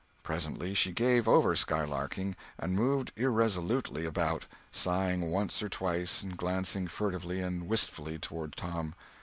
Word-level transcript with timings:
Presently 0.23 0.73
she 0.73 0.91
gave 0.91 1.27
over 1.27 1.55
skylarking, 1.55 2.35
and 2.57 2.75
moved 2.75 3.11
irresolutely 3.15 4.03
about, 4.03 4.47
sighing 4.71 5.29
once 5.29 5.61
or 5.61 5.69
twice 5.69 6.23
and 6.23 6.35
glancing 6.35 6.87
furtively 6.87 7.39
and 7.39 7.67
wistfully 7.67 8.17
toward 8.17 8.55
Tom. 8.55 8.95